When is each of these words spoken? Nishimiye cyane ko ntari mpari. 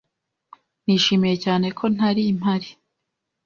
Nishimiye 0.85 1.35
cyane 1.45 1.67
ko 1.77 1.83
ntari 1.93 2.21
mpari. 2.39 2.69